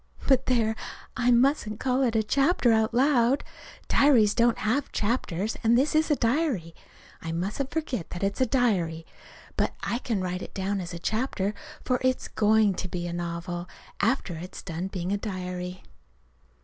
But, 0.27 0.47
there 0.47 0.75
I 1.15 1.29
mustn't 1.29 1.79
call 1.79 2.01
it 2.01 2.15
a 2.15 2.23
"chapter" 2.23 2.71
out 2.71 2.91
loud. 2.91 3.43
Diaries 3.87 4.33
don't 4.33 4.57
have 4.57 4.91
chapters, 4.91 5.57
and 5.63 5.77
this 5.77 5.93
is 5.93 6.09
a 6.09 6.15
diary. 6.15 6.73
I 7.21 7.31
mustn't 7.31 7.69
forget 7.69 8.09
that 8.09 8.23
it's 8.23 8.41
a 8.41 8.47
diary. 8.47 9.05
But 9.55 9.75
I 9.83 9.99
can 9.99 10.19
write 10.19 10.41
it 10.41 10.55
down 10.55 10.81
as 10.81 10.91
a 10.95 10.97
chapter, 10.97 11.53
for 11.85 11.99
it's 12.01 12.27
going 12.29 12.73
to 12.81 12.87
be 12.87 13.05
a 13.05 13.13
novel, 13.13 13.69
after 13.99 14.33
it's 14.37 14.63
got 14.63 14.73
done 14.73 14.87
being 14.87 15.11
a 15.11 15.17
diary. 15.17 15.83